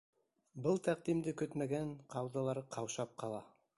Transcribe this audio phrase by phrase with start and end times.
[0.67, 3.45] Был тәҡдимде көтмәгән ҡауҙылар ҡаушап ҡала.